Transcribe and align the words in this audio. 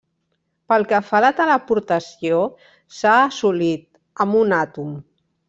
Pel 0.71 0.85
que 0.91 1.01
fa 1.09 1.19
a 1.19 1.21
la 1.25 1.29
teleportació, 1.39 2.39
s’ha 3.01 3.13
assolit, 3.27 3.87
amb 4.27 4.41
un 4.43 4.59
àtom. 4.65 4.99